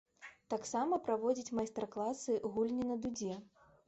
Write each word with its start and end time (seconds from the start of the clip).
Таксама 0.51 0.97
праводзіць 1.07 1.55
майстар-класы 1.59 2.39
гульні 2.55 2.87
на 2.93 2.97
дудзе. 3.05 3.37